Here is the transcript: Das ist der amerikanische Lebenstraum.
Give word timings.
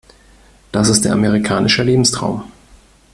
Das 0.71 0.89
ist 0.89 1.05
der 1.05 1.13
amerikanische 1.13 1.83
Lebenstraum. 1.83 2.51